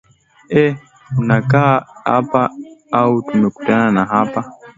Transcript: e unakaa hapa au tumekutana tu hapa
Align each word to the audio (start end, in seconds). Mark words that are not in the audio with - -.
e 0.49 0.75
unakaa 1.17 1.85
hapa 2.03 2.49
au 2.91 3.21
tumekutana 3.21 4.05
tu 4.05 4.09
hapa 4.11 4.53